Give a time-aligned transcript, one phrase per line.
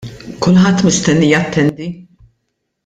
[0.45, 1.93] Kulħadd mistenni jattendi.